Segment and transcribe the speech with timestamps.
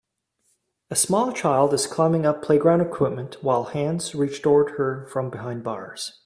[0.89, 5.63] A small child is climbing up playground equipment while hands reach toward her from behind
[5.63, 6.17] bars.